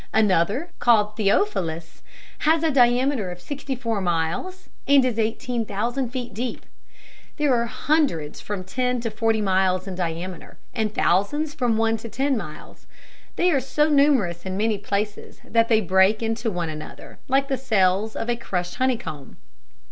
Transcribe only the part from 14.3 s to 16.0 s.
in many places that they